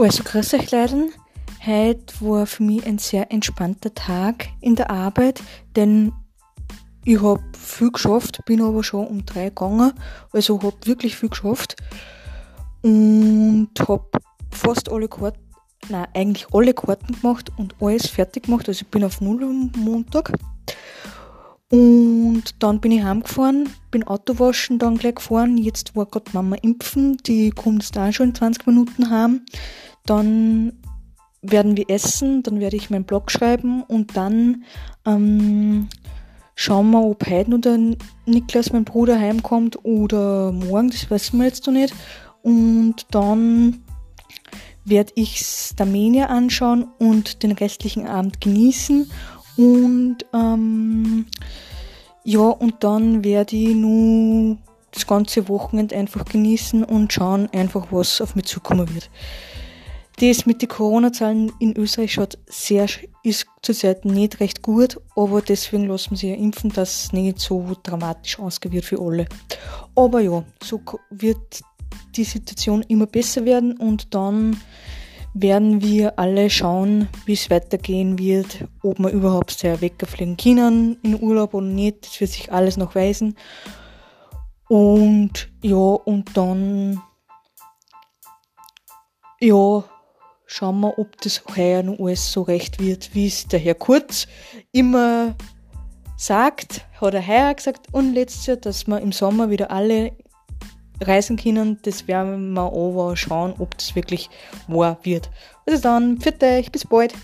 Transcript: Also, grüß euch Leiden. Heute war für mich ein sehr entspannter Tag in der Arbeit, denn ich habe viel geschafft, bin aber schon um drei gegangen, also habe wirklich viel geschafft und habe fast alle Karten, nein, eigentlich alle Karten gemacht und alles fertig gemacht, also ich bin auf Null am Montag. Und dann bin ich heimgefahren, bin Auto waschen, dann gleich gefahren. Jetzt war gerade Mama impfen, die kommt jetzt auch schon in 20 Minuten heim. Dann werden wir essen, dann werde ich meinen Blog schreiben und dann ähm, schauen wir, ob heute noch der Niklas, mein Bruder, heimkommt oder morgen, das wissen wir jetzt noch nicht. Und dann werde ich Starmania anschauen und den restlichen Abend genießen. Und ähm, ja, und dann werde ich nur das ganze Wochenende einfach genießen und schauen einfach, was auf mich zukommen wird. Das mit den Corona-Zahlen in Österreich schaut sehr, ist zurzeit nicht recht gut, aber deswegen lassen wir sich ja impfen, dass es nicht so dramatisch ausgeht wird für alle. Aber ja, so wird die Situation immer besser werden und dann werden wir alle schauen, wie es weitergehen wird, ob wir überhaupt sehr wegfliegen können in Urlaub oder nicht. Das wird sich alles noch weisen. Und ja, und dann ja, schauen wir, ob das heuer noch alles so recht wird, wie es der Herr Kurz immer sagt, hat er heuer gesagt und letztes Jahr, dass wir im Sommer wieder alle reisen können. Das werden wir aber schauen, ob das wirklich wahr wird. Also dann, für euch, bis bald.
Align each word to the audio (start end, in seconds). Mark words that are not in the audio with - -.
Also, 0.00 0.22
grüß 0.24 0.54
euch 0.54 0.70
Leiden. 0.70 1.12
Heute 1.66 2.14
war 2.20 2.46
für 2.46 2.62
mich 2.62 2.86
ein 2.86 2.96
sehr 2.96 3.30
entspannter 3.30 3.92
Tag 3.92 4.48
in 4.62 4.74
der 4.74 4.88
Arbeit, 4.88 5.42
denn 5.76 6.14
ich 7.04 7.20
habe 7.20 7.42
viel 7.52 7.90
geschafft, 7.90 8.40
bin 8.46 8.62
aber 8.62 8.82
schon 8.82 9.06
um 9.06 9.26
drei 9.26 9.50
gegangen, 9.50 9.92
also 10.32 10.56
habe 10.62 10.74
wirklich 10.84 11.16
viel 11.16 11.28
geschafft 11.28 11.76
und 12.80 13.68
habe 13.78 14.08
fast 14.50 14.90
alle 14.90 15.06
Karten, 15.06 15.38
nein, 15.90 16.06
eigentlich 16.14 16.46
alle 16.50 16.72
Karten 16.72 17.20
gemacht 17.20 17.52
und 17.58 17.74
alles 17.78 18.06
fertig 18.06 18.44
gemacht, 18.44 18.68
also 18.68 18.80
ich 18.80 18.88
bin 18.88 19.04
auf 19.04 19.20
Null 19.20 19.44
am 19.44 19.70
Montag. 19.76 20.32
Und 21.70 22.42
dann 22.58 22.80
bin 22.80 22.90
ich 22.90 23.04
heimgefahren, 23.04 23.68
bin 23.92 24.02
Auto 24.04 24.38
waschen, 24.40 24.78
dann 24.80 24.98
gleich 24.98 25.14
gefahren. 25.16 25.56
Jetzt 25.56 25.94
war 25.94 26.06
gerade 26.06 26.30
Mama 26.32 26.56
impfen, 26.56 27.16
die 27.18 27.50
kommt 27.50 27.84
jetzt 27.84 27.96
auch 27.96 28.12
schon 28.12 28.30
in 28.30 28.34
20 28.34 28.66
Minuten 28.66 29.10
heim. 29.10 29.42
Dann 30.04 30.72
werden 31.42 31.76
wir 31.76 31.88
essen, 31.88 32.42
dann 32.42 32.60
werde 32.60 32.76
ich 32.76 32.90
meinen 32.90 33.04
Blog 33.04 33.30
schreiben 33.30 33.82
und 33.84 34.16
dann 34.16 34.64
ähm, 35.06 35.88
schauen 36.54 36.90
wir, 36.90 37.02
ob 37.02 37.26
heute 37.28 37.50
noch 37.50 37.60
der 37.60 37.78
Niklas, 38.26 38.72
mein 38.72 38.84
Bruder, 38.84 39.18
heimkommt 39.18 39.84
oder 39.84 40.52
morgen, 40.52 40.90
das 40.90 41.08
wissen 41.08 41.38
wir 41.38 41.46
jetzt 41.46 41.66
noch 41.66 41.72
nicht. 41.72 41.94
Und 42.42 43.06
dann 43.12 43.84
werde 44.84 45.12
ich 45.14 45.38
Starmania 45.38 46.26
anschauen 46.26 46.88
und 46.98 47.42
den 47.42 47.52
restlichen 47.52 48.06
Abend 48.06 48.40
genießen. 48.40 49.10
Und 49.56 50.18
ähm, 50.32 51.26
ja, 52.24 52.40
und 52.40 52.74
dann 52.80 53.24
werde 53.24 53.56
ich 53.56 53.74
nur 53.74 54.58
das 54.92 55.06
ganze 55.06 55.48
Wochenende 55.48 55.96
einfach 55.96 56.24
genießen 56.24 56.84
und 56.84 57.12
schauen 57.12 57.48
einfach, 57.52 57.88
was 57.90 58.20
auf 58.20 58.34
mich 58.34 58.46
zukommen 58.46 58.92
wird. 58.94 59.10
Das 60.20 60.44
mit 60.44 60.60
den 60.60 60.68
Corona-Zahlen 60.68 61.50
in 61.60 61.76
Österreich 61.78 62.12
schaut 62.12 62.36
sehr, 62.46 62.86
ist 63.22 63.46
zurzeit 63.62 64.04
nicht 64.04 64.40
recht 64.40 64.60
gut, 64.60 65.00
aber 65.16 65.40
deswegen 65.40 65.86
lassen 65.86 66.10
wir 66.10 66.18
sich 66.18 66.30
ja 66.30 66.36
impfen, 66.36 66.70
dass 66.70 67.04
es 67.04 67.12
nicht 67.12 67.38
so 67.38 67.74
dramatisch 67.82 68.38
ausgeht 68.38 68.72
wird 68.72 68.84
für 68.84 69.00
alle. 69.00 69.26
Aber 69.94 70.20
ja, 70.20 70.44
so 70.62 70.82
wird 71.08 71.62
die 72.16 72.24
Situation 72.24 72.82
immer 72.88 73.06
besser 73.06 73.46
werden 73.46 73.78
und 73.78 74.14
dann 74.14 74.60
werden 75.34 75.82
wir 75.82 76.18
alle 76.18 76.50
schauen, 76.50 77.08
wie 77.24 77.34
es 77.34 77.50
weitergehen 77.50 78.18
wird, 78.18 78.64
ob 78.82 78.98
wir 78.98 79.10
überhaupt 79.10 79.52
sehr 79.52 79.80
wegfliegen 79.80 80.36
können 80.36 80.98
in 81.02 81.22
Urlaub 81.22 81.54
oder 81.54 81.66
nicht. 81.66 82.06
Das 82.06 82.20
wird 82.20 82.30
sich 82.30 82.52
alles 82.52 82.76
noch 82.76 82.94
weisen. 82.94 83.36
Und 84.68 85.50
ja, 85.62 85.76
und 85.76 86.36
dann 86.36 87.00
ja, 89.40 89.84
schauen 90.46 90.80
wir, 90.80 90.98
ob 90.98 91.20
das 91.22 91.42
heuer 91.56 91.82
noch 91.82 91.98
alles 91.98 92.32
so 92.32 92.42
recht 92.42 92.80
wird, 92.80 93.14
wie 93.14 93.26
es 93.26 93.46
der 93.46 93.60
Herr 93.60 93.74
Kurz 93.74 94.26
immer 94.72 95.34
sagt, 96.16 96.86
hat 97.00 97.14
er 97.14 97.26
heuer 97.26 97.54
gesagt 97.54 97.86
und 97.92 98.12
letztes 98.12 98.46
Jahr, 98.46 98.56
dass 98.58 98.86
wir 98.86 99.00
im 99.00 99.12
Sommer 99.12 99.48
wieder 99.48 99.70
alle 99.70 100.12
reisen 101.00 101.36
können. 101.36 101.78
Das 101.82 102.08
werden 102.08 102.52
wir 102.52 102.62
aber 102.62 103.16
schauen, 103.16 103.54
ob 103.58 103.76
das 103.76 103.94
wirklich 103.94 104.30
wahr 104.68 104.98
wird. 105.02 105.30
Also 105.66 105.80
dann, 105.82 106.20
für 106.20 106.34
euch, 106.42 106.70
bis 106.72 106.86
bald. 106.86 107.14